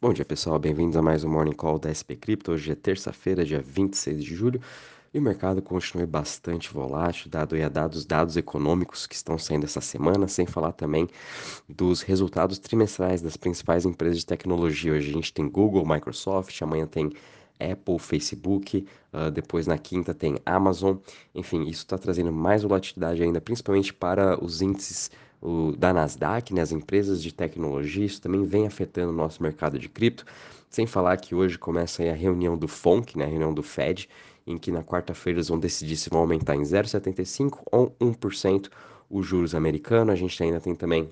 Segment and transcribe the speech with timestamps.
[0.00, 0.60] Bom dia, pessoal.
[0.60, 2.52] Bem-vindos a mais um Morning Call da SP Crypto.
[2.52, 4.60] Hoje é terça-feira, dia 26 de julho,
[5.12, 9.80] e o mercado continua bastante volátil, dado a dados, dados econômicos que estão saindo essa
[9.80, 11.08] semana, sem falar também
[11.68, 14.92] dos resultados trimestrais das principais empresas de tecnologia.
[14.92, 17.12] Hoje a gente tem Google, Microsoft, amanhã tem
[17.58, 20.98] Apple, Facebook, uh, depois na quinta tem Amazon.
[21.34, 26.60] Enfim, isso está trazendo mais volatilidade ainda, principalmente para os índices o, da Nasdaq, né,
[26.60, 30.24] as empresas de tecnologia, isso também vem afetando o nosso mercado de cripto.
[30.68, 34.08] Sem falar que hoje começa a reunião do FONC, né, a reunião do Fed,
[34.46, 38.68] em que na quarta-feira eles vão decidir se vão aumentar em 0,75% ou 1%
[39.10, 40.12] os juros americanos.
[40.12, 41.10] A gente ainda tem também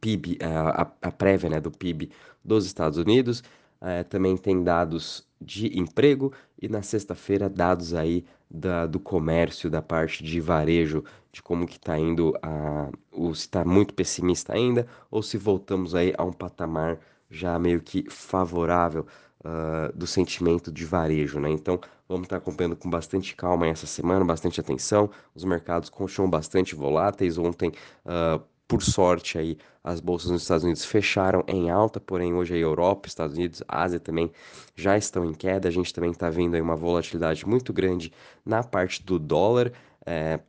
[0.00, 2.10] PIB, a, a prévia né, do PIB
[2.44, 3.42] dos Estados Unidos.
[3.80, 9.82] É, também tem dados de emprego e na sexta-feira dados aí da, do comércio, da
[9.82, 14.86] parte de varejo, de como que está indo, a, o, se está muito pessimista ainda
[15.10, 16.98] ou se voltamos aí a um patamar
[17.30, 19.06] já meio que favorável
[19.44, 21.50] uh, do sentimento de varejo, né?
[21.50, 25.10] Então vamos estar tá acompanhando com bastante calma essa semana, bastante atenção.
[25.34, 27.36] Os mercados continuam bastante voláteis.
[27.36, 27.72] Ontem
[28.04, 32.58] uh, por sorte aí, as bolsas nos Estados Unidos fecharam em alta, porém hoje a
[32.58, 34.32] Europa, Estados Unidos, Ásia também
[34.74, 35.68] já estão em queda.
[35.68, 38.12] A gente também está vendo aí uma volatilidade muito grande
[38.44, 39.72] na parte do dólar.
[40.04, 40.40] É,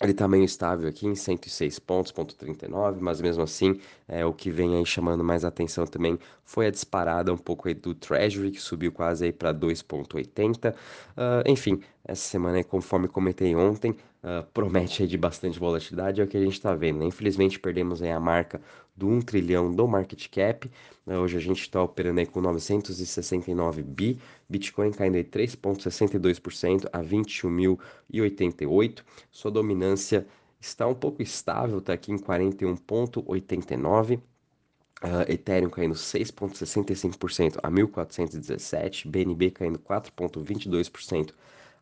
[0.00, 4.32] ele está meio estável aqui em 106 pontos, ponto 39, mas mesmo assim, é, o
[4.32, 8.50] que vem aí chamando mais atenção também foi a disparada um pouco aí do Treasury,
[8.50, 10.74] que subiu quase aí para 2,80.
[10.74, 16.24] Uh, enfim, essa semana aí, conforme comentei ontem, uh, promete aí de bastante volatilidade, é
[16.24, 16.98] o que a gente está vendo.
[17.00, 17.06] Né?
[17.06, 18.60] Infelizmente, perdemos aí a marca
[18.96, 20.68] do 1 trilhão do market cap.
[21.06, 27.02] Uh, hoje a gente está operando aí com 969 bi, Bitcoin caindo aí 3,62% a
[27.02, 29.02] 21.088.
[29.30, 30.26] Sua dominância
[30.58, 34.22] está um pouco estável, está aqui em 41,89%.
[35.02, 41.34] Uh, Ethereum caindo 6,65% a 1.417, BNB caindo 4,22%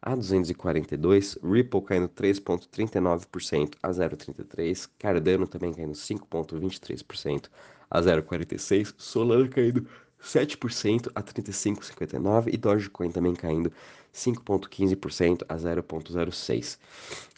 [0.02, 7.48] a 242, Ripple caindo 3,39% a 0,33, Cardano também caindo 5,23%
[7.88, 9.86] a 0,46, Solana caindo
[10.20, 13.72] 7% a 35,59 e Dogecoin também caindo
[14.12, 16.78] 5,15% a 0,06.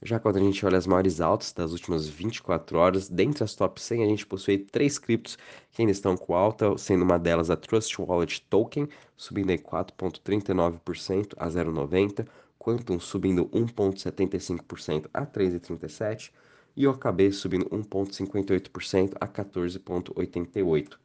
[0.02, 3.80] Já quando a gente olha as maiores altas das últimas 24 horas, dentre as top
[3.80, 5.38] 100 a gente possui três criptos
[5.70, 11.32] que ainda estão com alta, sendo uma delas a Trust Wallet Token, subindo aí 4,39%
[11.36, 12.26] a 0,90,
[12.64, 16.30] Quantum subindo 1,75% a 3,37
[16.74, 20.96] e o OKB subindo 1,58% a 14,88.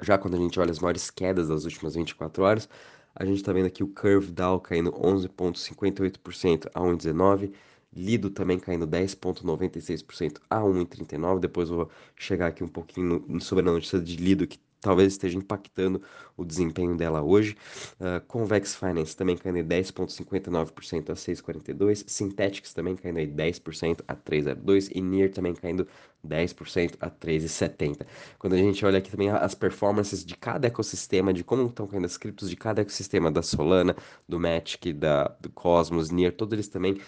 [0.00, 2.68] Já quando a gente olha as maiores quedas das últimas 24 horas,
[3.16, 7.52] a gente está vendo aqui o Curve Dow caindo 11,58% a 1,19%,
[7.92, 11.40] Lido também caindo 10,96% a 1,39%.
[11.40, 16.00] Depois vou chegar aqui um pouquinho sobre a notícia de Lido, que talvez esteja impactando
[16.36, 17.56] o desempenho dela hoje.
[17.98, 22.04] Uh, Convex Finance também caindo em 10,59% a 6,42%.
[22.06, 24.92] Synthetics também caindo em 10% a 3,02%.
[24.94, 25.88] E NIR também caindo
[26.24, 28.06] 10% a 13,70.
[28.38, 32.04] Quando a gente olha aqui também as performances de cada ecossistema, de como estão caindo
[32.04, 33.96] as criptos de cada ecossistema, da Solana,
[34.28, 37.00] do Matic, da, do Cosmos, NIR, todos eles também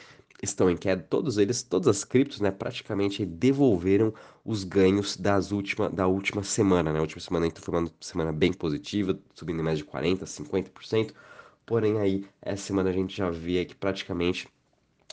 [0.43, 5.91] estão em queda, todos eles, todas as criptos, né, praticamente devolveram os ganhos das última,
[5.91, 6.99] da última semana, né?
[6.99, 11.13] A última semana então foi uma semana bem positiva, subindo em mais de 40, 50%.
[11.67, 14.49] Porém aí essa semana a gente já vê que praticamente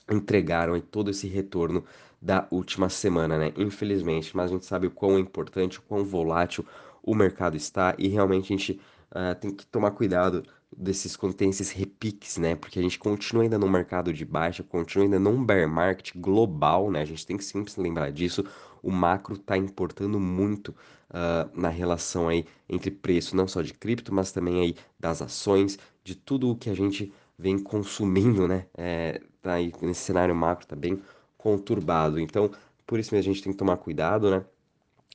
[0.09, 1.83] entregaram todo esse retorno
[2.21, 3.53] da última semana, né?
[3.57, 6.65] Infelizmente, mas a gente sabe o quão importante, o quão volátil
[7.03, 8.81] o mercado está e realmente a gente
[9.11, 10.43] uh, tem que tomar cuidado
[10.75, 12.55] desses quando tem esses repiques, né?
[12.55, 16.91] Porque a gente continua ainda num mercado de baixa, continua ainda num bear market global,
[16.91, 17.01] né?
[17.01, 18.43] A gente tem que sempre se lembrar disso.
[18.83, 20.69] O macro está importando muito
[21.09, 25.77] uh, na relação aí entre preço, não só de cripto, mas também aí das ações,
[26.03, 28.67] de tudo o que a gente vem consumindo, né?
[28.77, 31.01] É, tá aí nesse cenário macro tá bem
[31.37, 32.19] conturbado.
[32.19, 32.51] Então,
[32.85, 34.45] por isso mesmo a gente tem que tomar cuidado, né?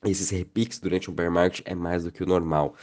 [0.04, 2.74] Esses repiques durante o bear market é mais do que o normal.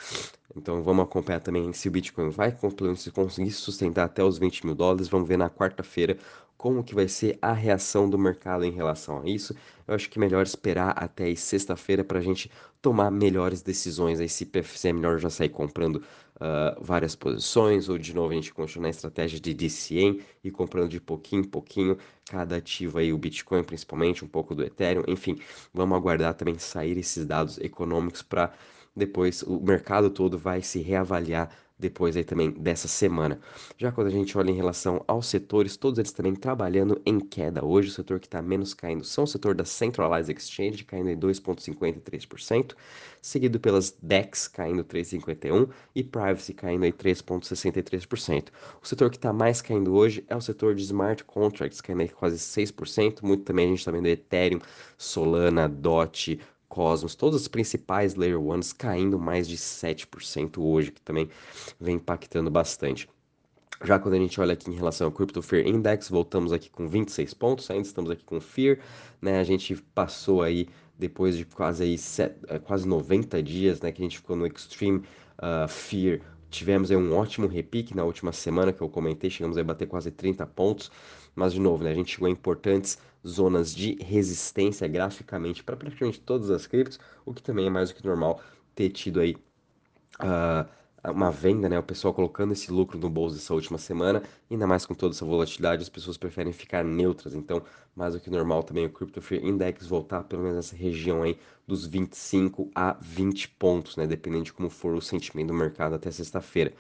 [0.58, 2.56] Então vamos acompanhar também se o Bitcoin vai
[2.96, 5.08] se conseguir sustentar até os 20 mil dólares.
[5.08, 6.18] Vamos ver na quarta-feira
[6.58, 9.56] como que vai ser a reação do mercado em relação a isso.
[9.88, 12.52] Eu acho que é melhor esperar até sexta-feira para a gente
[12.82, 14.20] tomar melhores decisões.
[14.20, 14.50] Aí se
[14.84, 18.90] é melhor já sair comprando uh, várias posições ou de novo a gente continuar a
[18.90, 21.98] estratégia de DCM e comprando de pouquinho em pouquinho
[22.30, 25.04] cada ativo aí, o Bitcoin principalmente, um pouco do Ethereum.
[25.08, 25.40] Enfim,
[25.72, 28.52] vamos aguardar também sair esses dados econômicos para
[28.98, 31.50] depois o mercado todo vai se reavaliar
[31.80, 33.40] depois aí também dessa semana.
[33.78, 37.64] Já quando a gente olha em relação aos setores, todos eles também trabalhando em queda
[37.64, 41.18] hoje, o setor que está menos caindo são o setor da Centralized Exchange, caindo em
[41.18, 42.74] 2,53%,
[43.22, 48.48] seguido pelas DEX caindo 3,51% e Privacy caindo em 3,63%.
[48.82, 52.08] O setor que está mais caindo hoje é o setor de Smart Contracts, caindo em
[52.08, 54.60] quase 6%, muito também a gente está vendo Ethereum,
[54.98, 61.30] Solana, DOT, Cosmos, todas as principais Layer Ones caindo mais de 7% hoje, que também
[61.80, 63.10] vem impactando bastante.
[63.84, 66.88] Já quando a gente olha aqui em relação ao Crypto Fear Index, voltamos aqui com
[66.88, 68.80] 26 pontos, ainda estamos aqui com Fear,
[69.22, 69.40] né?
[69.40, 70.68] A gente passou aí
[70.98, 74.48] depois de quase aí set, eh, quase 90 dias, né, que a gente ficou no
[74.48, 75.04] Extreme
[75.38, 76.22] uh, Fear.
[76.50, 80.10] Tivemos aí um ótimo repique na última semana que eu comentei, chegamos a bater quase
[80.10, 80.90] 30 pontos,
[81.38, 86.20] mas de novo, né, a gente chegou a importantes zonas de resistência graficamente para praticamente
[86.20, 88.42] todas as criptos, o que também é mais do que normal
[88.74, 89.38] ter tido aí
[90.20, 90.68] uh,
[91.12, 91.78] uma venda, né?
[91.80, 95.26] O pessoal colocando esse lucro no bolso essa última semana, ainda mais com toda essa
[95.26, 97.34] volatilidade, as pessoas preferem ficar neutras.
[97.34, 97.62] Então,
[97.96, 101.38] mais do que normal também o Crypto Fear Index voltar pelo menos nessa região aí
[101.66, 104.08] dos 25 a 20 pontos, né?
[104.08, 106.74] Dependendo de como for o sentimento do mercado até sexta-feira.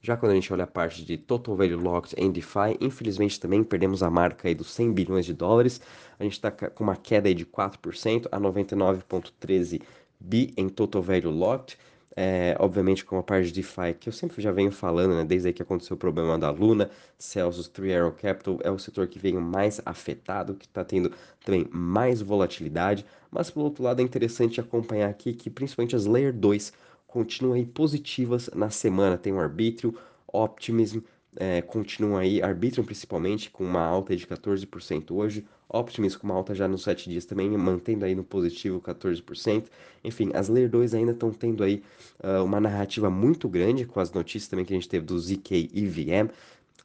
[0.00, 3.62] Já quando a gente olha a parte de Total Value Locked em DeFi, infelizmente também
[3.62, 5.80] perdemos a marca aí dos 100 bilhões de dólares.
[6.18, 9.80] A gente está com uma queda aí de 4% a 99,13
[10.18, 11.78] bi em Total Value Locked.
[12.14, 15.48] É, obviamente com a parte de DeFi, que eu sempre já venho falando, né, desde
[15.48, 19.18] aí que aconteceu o problema da Luna, Celsius, Three Arrow Capital, é o setor que
[19.18, 21.10] vem mais afetado, que está tendo
[21.44, 26.34] também mais volatilidade, mas por outro lado é interessante acompanhar aqui que principalmente as Layer
[26.34, 26.72] 2
[27.06, 29.98] continuam aí positivas na semana, tem o Arbitrio,
[30.32, 31.00] Optimism,
[31.36, 36.54] é, continuam aí, Arbitrum principalmente, com uma alta de 14% hoje, Optimism com uma alta
[36.54, 39.64] já nos 7 dias também, mantendo aí no positivo 14%.
[40.04, 41.82] Enfim, as Layer 2 ainda estão tendo aí
[42.22, 45.70] uh, uma narrativa muito grande com as notícias também que a gente teve do ZK
[45.74, 46.30] EVM,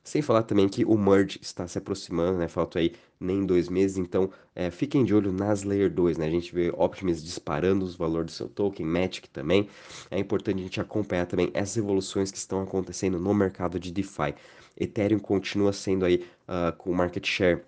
[0.07, 2.48] sem falar também que o merge está se aproximando, né?
[2.48, 6.28] Falta aí nem dois meses, então é, fiquem de olho nas Layer 2, né?
[6.28, 9.68] A gente vê Optimus disparando os valores do seu token, Matic também.
[10.10, 14.34] É importante a gente acompanhar também essas evoluções que estão acontecendo no mercado de DeFi.
[14.80, 17.62] Ethereum continua sendo aí uh, com market share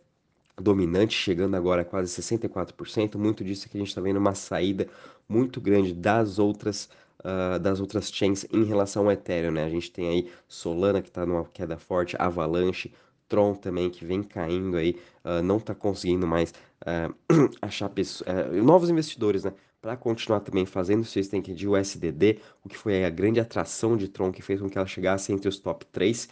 [0.61, 3.17] dominante, chegando agora a quase 64%.
[3.17, 4.87] Muito disso é que a gente está vendo uma saída
[5.27, 6.89] muito grande das outras
[7.19, 9.65] uh, das outras chains em relação ao Ethereum, né?
[9.65, 12.91] A gente tem aí Solana que está numa queda forte, Avalanche,
[13.27, 16.53] Tron também que vem caindo aí, uh, não está conseguindo mais
[16.85, 18.29] uh, achar pessoas,
[18.63, 19.53] novos investidores, né?
[19.81, 24.09] Para continuar também fazendo o staking de USDD, o que foi a grande atração de
[24.09, 26.27] Tron que fez com que ela chegasse entre os top 3,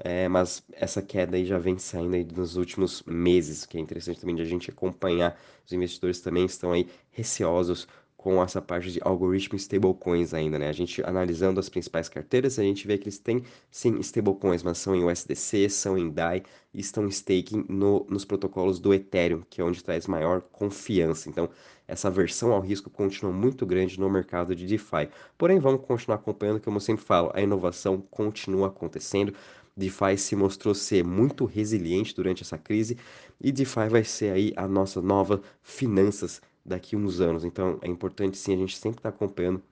[0.00, 4.20] é, mas essa queda aí já vem saindo aí nos últimos meses, que é interessante
[4.20, 5.38] também de a gente acompanhar.
[5.64, 7.86] Os investidores também estão aí receosos
[8.18, 10.68] com essa parte de algoritmo stablecoins ainda, né?
[10.68, 14.78] A gente analisando as principais carteiras, a gente vê que eles têm sim stablecoins, mas
[14.78, 16.42] são em USDC, são em DAI
[16.74, 21.28] e estão staking no, nos protocolos do Ethereum, que é onde traz maior confiança.
[21.30, 21.48] Então,
[21.86, 25.08] essa aversão ao risco continua muito grande no mercado de DeFi.
[25.38, 29.32] Porém, vamos continuar acompanhando, como eu sempre falo, a inovação continua acontecendo.
[29.76, 32.98] DeFi se mostrou ser muito resiliente durante essa crise
[33.40, 37.44] e DeFi vai ser aí a nossa nova finanças daqui uns anos.
[37.44, 39.62] Então é importante sim a gente sempre estar tá acompanhando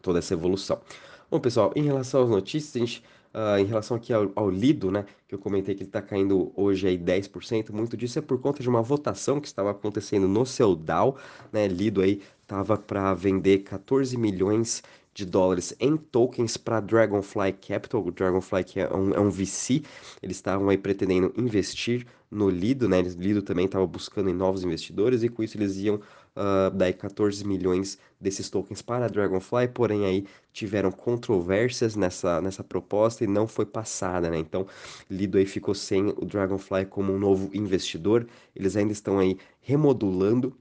[0.00, 0.80] toda essa evolução.
[1.30, 3.02] Bom, pessoal, em relação às notícias, gente,
[3.34, 6.52] uh, em relação aqui ao, ao, Lido, né, que eu comentei que ele está caindo
[6.56, 10.46] hoje aí 10%, muito disso é por conta de uma votação que estava acontecendo no
[10.46, 11.16] seu DAO,
[11.52, 14.82] né, Lido aí estava para vender 14 milhões
[15.12, 19.82] de dólares em tokens para Dragonfly Capital, o Dragonfly que é um, é um VC,
[20.22, 25.28] eles estavam aí pretendendo investir no Lido, né, Lido também estava buscando novos investidores e
[25.28, 26.00] com isso eles iam
[26.36, 32.62] uh, daí 14 milhões desses tokens para a Dragonfly, porém aí tiveram controvérsias nessa, nessa
[32.62, 34.38] proposta e não foi passada, né?
[34.38, 34.66] Então,
[35.10, 38.26] Lido aí ficou sem o Dragonfly como um novo investidor.
[38.54, 40.56] Eles ainda estão aí remodulando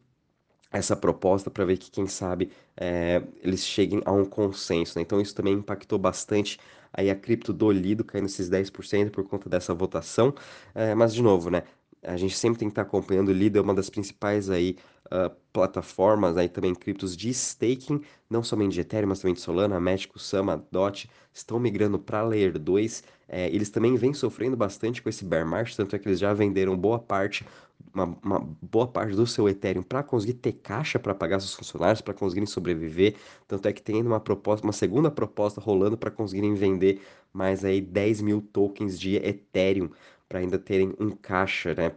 [0.71, 5.01] essa proposta para ver que, quem sabe, é, eles cheguem a um consenso, né?
[5.01, 6.59] Então, isso também impactou bastante
[6.93, 10.33] aí a cripto do Lido, caindo esses 10% por conta dessa votação.
[10.73, 11.63] É, mas, de novo, né?
[12.03, 13.29] A gente sempre tem que estar acompanhando.
[13.29, 18.43] O Lido é uma das principais aí uh, plataformas, aí também criptos de staking, não
[18.43, 23.03] somente de Ethereum, mas também de Solana, Magic, Sama, DOT, estão migrando para Layer 2.
[23.27, 26.33] É, eles também vêm sofrendo bastante com esse bear market, tanto é que eles já
[26.33, 27.45] venderam boa parte,
[27.93, 32.01] uma, uma boa parte do seu Ethereum para conseguir ter caixa para pagar seus funcionários,
[32.01, 33.15] para conseguirem sobreviver.
[33.47, 37.01] Tanto é que tem uma proposta, uma segunda proposta rolando para conseguirem vender
[37.33, 39.89] mais aí 10 mil tokens de Ethereum
[40.27, 41.91] para ainda terem um caixa, né?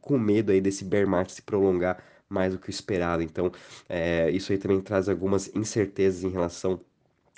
[0.00, 3.22] Com medo aí desse bear market se prolongar mais do que o esperado.
[3.22, 3.50] Então,
[3.88, 6.80] é, isso aí também traz algumas incertezas em relação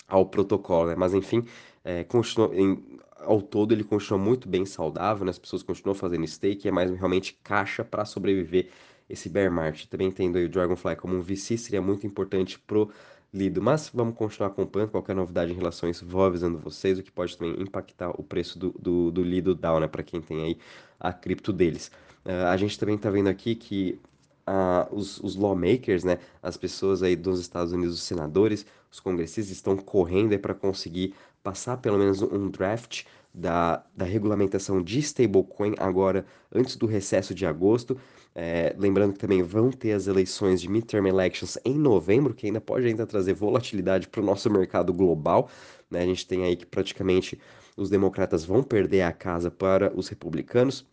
[0.09, 0.97] ao protocolo, né?
[0.97, 1.45] Mas enfim,
[1.85, 5.31] é, continua, em, ao todo ele continua muito bem saudável, né?
[5.31, 8.69] As pessoas continuam fazendo stake, é mais realmente caixa para sobreviver
[9.09, 9.87] esse bear market.
[9.87, 12.91] Também entendo aí o Dragonfly como um VC, seria muito importante pro
[13.33, 17.03] Lido, mas vamos continuar acompanhando qualquer novidade em relação a isso, vou avisando vocês, o
[17.03, 20.43] que pode também impactar o preço do, do, do Lido DAO, né, para quem tem
[20.43, 20.59] aí
[20.99, 21.93] a cripto deles.
[22.25, 24.01] Uh, a gente também está vendo aqui que
[24.91, 29.77] os, os lawmakers, né, as pessoas aí dos Estados Unidos, os senadores, os congressistas estão
[29.77, 36.77] correndo para conseguir passar pelo menos um draft da, da regulamentação de stablecoin agora antes
[36.77, 37.99] do recesso de agosto.
[38.35, 42.61] É, lembrando que também vão ter as eleições de midterm elections em novembro, que ainda
[42.61, 45.49] pode ainda trazer volatilidade para o nosso mercado global.
[45.91, 46.03] Né?
[46.03, 47.41] A gente tem aí que praticamente
[47.77, 50.87] os democratas vão perder a casa para os republicanos.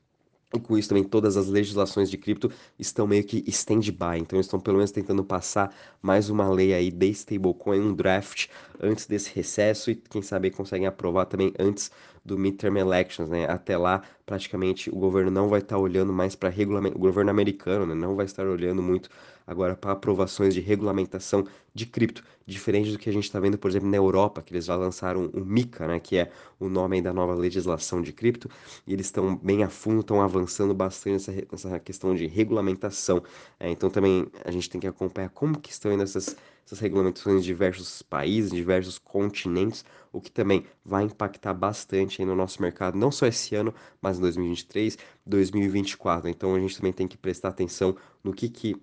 [0.63, 2.49] Com isso também todas as legislações de cripto
[2.79, 4.17] estão meio que stand-by.
[4.19, 8.47] Então estão pelo menos tentando passar mais uma lei aí de stablecoin, um draft
[8.79, 11.91] antes desse recesso e quem sabe conseguem aprovar também antes
[12.27, 13.49] do midterm elections, né?
[13.49, 17.85] Até lá, praticamente o governo não vai estar olhando mais para regulamento, o governo americano,
[17.85, 17.95] né?
[17.95, 19.09] Não vai estar olhando muito
[19.47, 23.69] agora para aprovações de regulamentação de cripto, diferente do que a gente está vendo, por
[23.69, 26.29] exemplo, na Europa, que eles já lançaram o MiCA, né, que é
[26.59, 28.49] o nome da nova legislação de cripto,
[28.85, 33.23] e eles estão bem a fundo, estão avançando bastante nessa, nessa questão de regulamentação.
[33.57, 36.35] É, então também a gente tem que acompanhar como que estão indo essas,
[36.67, 42.35] essas regulamentações em diversos países, em diversos continentes, o que também vai impactar bastante no
[42.35, 46.29] nosso mercado, não só esse ano, mas em 2023, 2024.
[46.29, 48.75] Então a gente também tem que prestar atenção no que, que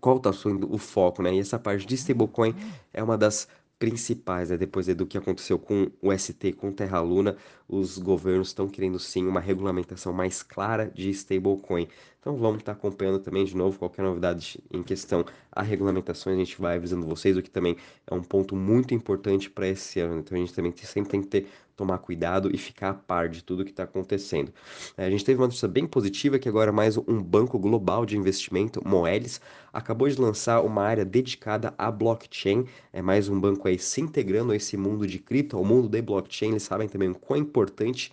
[0.00, 1.34] qual está sendo o foco, né?
[1.34, 2.54] E essa parte de stablecoin
[2.94, 3.46] é uma das
[3.82, 4.56] principais, né?
[4.56, 7.36] Depois do que aconteceu com o ST, com Terra Luna,
[7.68, 11.88] os governos estão querendo sim uma regulamentação mais clara de stablecoin.
[12.20, 16.38] Então vamos estar tá acompanhando também de novo qualquer novidade em questão a regulamentações, a
[16.38, 20.20] gente vai avisando vocês, o que também é um ponto muito importante para esse ano.
[20.20, 21.48] Então a gente também sempre tem que ter
[21.82, 24.52] tomar cuidado e ficar a par de tudo que está acontecendo.
[24.96, 28.16] É, a gente teve uma notícia bem positiva que agora mais um banco global de
[28.16, 29.40] investimento, Moelis,
[29.72, 32.66] acabou de lançar uma área dedicada à blockchain.
[32.92, 36.00] É mais um banco aí se integrando a esse mundo de cripto, ao mundo de
[36.00, 36.50] blockchain.
[36.50, 38.12] Eles sabem também o quão importante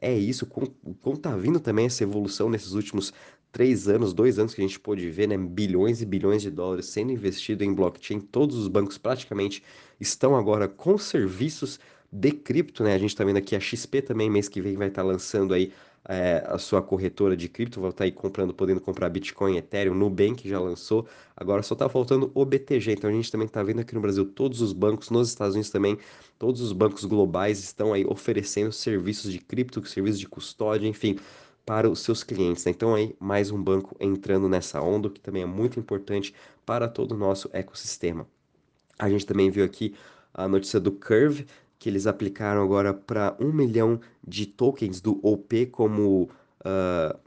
[0.00, 0.68] é isso, como,
[1.02, 3.12] como tá vindo também essa evolução nesses últimos
[3.50, 6.86] três anos, dois anos que a gente pôde ver, né, bilhões e bilhões de dólares
[6.86, 8.20] sendo investido em blockchain.
[8.20, 9.62] Todos os bancos praticamente
[9.98, 12.94] estão agora com serviços de cripto, né?
[12.94, 15.54] A gente tá vendo aqui a XP também, mês que vem vai estar tá lançando
[15.54, 15.72] aí
[16.08, 19.94] é, a sua corretora de cripto, vai estar tá aí comprando, podendo comprar Bitcoin, Ethereum,
[19.94, 23.80] Nubank já lançou, agora só tá faltando o BTG, então a gente também tá vendo
[23.80, 25.98] aqui no Brasil todos os bancos, nos Estados Unidos também,
[26.38, 31.18] todos os bancos globais estão aí oferecendo serviços de cripto, serviços de custódia, enfim,
[31.66, 32.64] para os seus clientes.
[32.64, 32.70] Né?
[32.70, 36.34] Então aí mais um banco entrando nessa onda, que também é muito importante
[36.64, 38.26] para todo o nosso ecossistema.
[38.98, 39.94] A gente também viu aqui
[40.32, 41.46] a notícia do Curve,
[41.78, 46.28] que eles aplicaram agora para um milhão de tokens do OP como,
[46.60, 47.18] uh,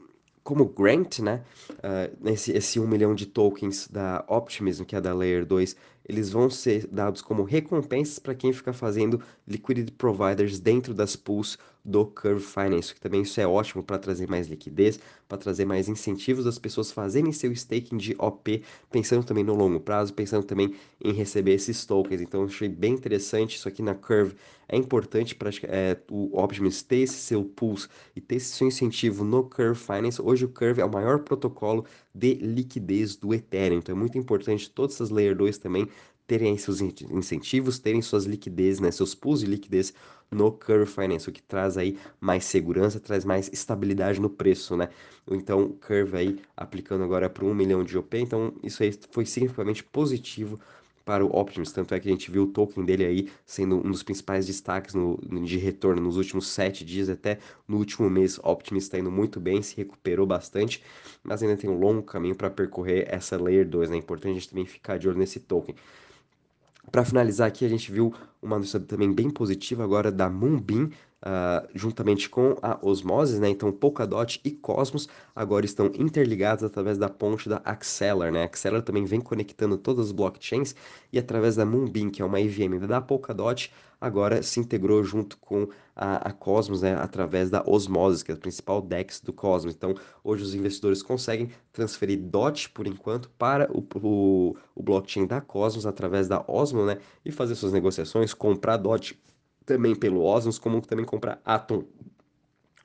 [0.42, 1.42] como grant, né?
[1.70, 5.74] Uh, esse, esse 1 milhão de tokens da Optimism, que é da Layer 2,
[6.08, 11.58] eles vão ser dados como recompensas para quem fica fazendo liquidity providers dentro das pools
[11.84, 15.88] do Curve Finance, que também isso é ótimo para trazer mais liquidez, para trazer mais
[15.88, 20.74] incentivos das pessoas fazerem seu staking de OP, pensando também no longo prazo, pensando também
[21.02, 22.20] em receber esses tokens.
[22.20, 24.36] Então, achei bem interessante isso aqui na Curve.
[24.68, 29.24] É importante para é, o Optimus ter esse seu pools e ter esse seu incentivo
[29.24, 30.22] no Curve Finance.
[30.22, 34.70] Hoje o Curve é o maior protocolo de liquidez do Ethereum, então é muito importante
[34.70, 35.88] todas essas Layer 2 também
[36.26, 39.92] terem seus incentivos, terem suas liquidez, né, seus pools de liquidez
[40.30, 44.88] no Curve Finance, o que traz aí mais segurança, traz mais estabilidade no preço, né?
[45.30, 49.84] Então, Curve aí aplicando agora para 1 milhão de OP, então isso aí foi significativamente
[49.84, 50.58] positivo
[51.04, 53.90] para o Optimus, tanto é que a gente viu o token dele aí sendo um
[53.90, 58.84] dos principais destaques no, de retorno nos últimos sete dias, até no último mês, Optimus
[58.84, 60.82] está indo muito bem, se recuperou bastante,
[61.22, 63.96] mas ainda tem um longo caminho para percorrer essa Layer 2, né?
[63.96, 65.74] É importante a gente também ficar de olho nesse token.
[66.90, 70.90] Para finalizar aqui, a gente viu uma notícia também bem positiva agora da Moonbeam,
[71.22, 73.48] uh, juntamente com a Osmosis, né?
[73.48, 78.42] Então, Polkadot e Cosmos agora estão interligados através da ponte da Acceler, né?
[78.42, 80.74] A Acceler também vem conectando todas as blockchains
[81.12, 85.68] e através da Moonbeam, que é uma EVM da Polkadot, agora se integrou junto com
[85.94, 86.94] a, a Cosmos, né?
[86.96, 89.74] Através da Osmosis, que é a principal DEX do Cosmos.
[89.74, 95.40] Então, hoje os investidores conseguem transferir DOT, por enquanto, para o, o, o blockchain da
[95.40, 96.98] Cosmos através da Osmo, né?
[97.24, 99.16] E fazer suas negociações, comprar DOT
[99.64, 101.84] também pelo Osmos, como também comprar Atom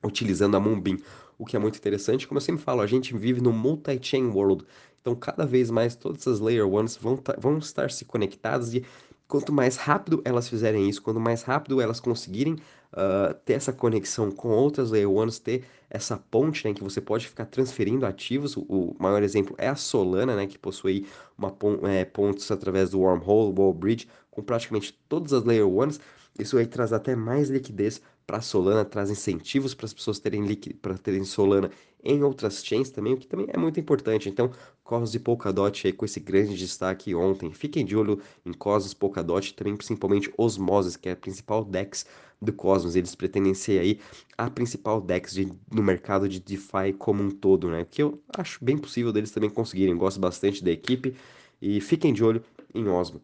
[0.03, 0.98] utilizando a Moonbeam,
[1.38, 2.27] o que é muito interessante.
[2.27, 4.63] Como eu sempre falo, a gente vive no multi-chain world,
[5.01, 8.84] então cada vez mais todas as Layer 1s vão, vão estar se conectadas e
[9.27, 12.55] Quanto mais rápido elas fizerem isso, quanto mais rápido elas conseguirem,
[12.96, 17.27] hã, ter essa conexão com outras Layer 1s, ter essa ponte, né, que você pode
[17.27, 21.05] ficar transferindo ativos, o maior exemplo é a Solana, né, que possui
[21.38, 21.77] uma pon
[22.13, 26.00] pontes através do Wormhole, Wall Bridge, com praticamente todas as Layer 1s,
[26.39, 30.44] isso aí traz até mais liquidez pra Solana, traz incentivos para as pessoas terem
[30.82, 31.72] pra terem Solana
[32.03, 34.29] em outras chains também, o que também é muito importante.
[34.29, 34.51] Então,
[34.84, 37.51] Cosmos e Polkadot aí com esse grande destaque ontem.
[37.51, 42.06] Fiquem de olho em Cosmos, Polkadot também principalmente Osmosis, que é a principal DEX
[42.41, 42.96] do Cosmos.
[42.96, 44.00] Eles pretendem ser aí
[44.38, 48.63] a principal DEX de no mercado de DeFi como um todo, né, que eu acho
[48.63, 49.98] bem possível deles também conseguirem.
[49.98, 51.15] Gosto bastante da equipe
[51.62, 53.22] e fiquem de olho em Osmo.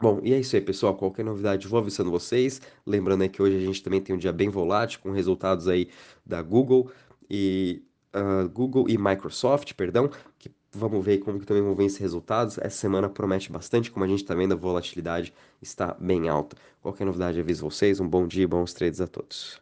[0.00, 0.96] Bom, e é isso aí, pessoal.
[0.96, 2.60] Qualquer novidade vou avisando vocês.
[2.86, 5.90] Lembrando aí que hoje a gente também tem um dia bem volátil, com resultados aí
[6.24, 6.90] da Google
[7.28, 7.82] e
[8.14, 12.56] hã, Google e Microsoft, perdão, que vamos ver como que também vão vir esses resultados.
[12.58, 16.56] Essa semana promete bastante, como a gente tá vendo, a volatilidade está bem alta.
[16.80, 18.00] Qualquer novidade aviso vocês.
[18.00, 19.58] Um bom dia e bons trades a todos.